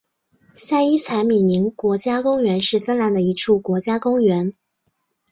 [0.55, 4.55] 塞伊采米宁国家公园是芬兰的一处国家公园。